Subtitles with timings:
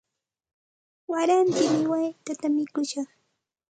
[1.11, 3.07] Warantimi waytata mikushaq.